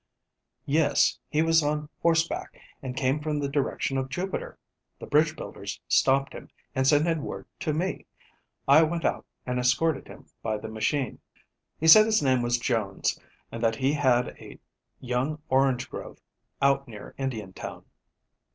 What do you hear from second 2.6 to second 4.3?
and came from the direction of